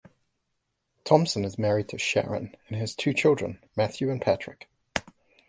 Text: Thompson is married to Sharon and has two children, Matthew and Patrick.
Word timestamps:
Thompson 1.03 1.45
is 1.45 1.59
married 1.59 1.89
to 1.89 1.99
Sharon 1.99 2.55
and 2.67 2.75
has 2.75 2.95
two 2.95 3.13
children, 3.13 3.63
Matthew 3.77 4.09
and 4.09 4.19
Patrick. 4.19 4.67